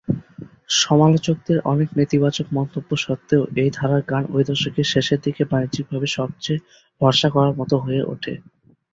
সমালোচকদের 0.81 1.57
অনেক 1.65 1.89
নেতিবাচক 1.97 2.47
মন্তব্য 2.53 2.89
সত্ত্বেও 2.97 3.43
এই 3.55 3.69
ধারার 3.73 4.03
গান 4.09 4.23
ঐ 4.29 4.47
দশকের 4.49 4.87
শেষের 4.93 5.19
দিকে 5.21 5.43
বাণিজ্যিকভাবে 5.45 6.07
সবচেয়ে 6.17 6.63
ভরসা 7.01 7.29
করার 7.29 7.53
মতো 7.59 7.75
হয়ে 7.77 8.01
ওঠে। 8.03 8.33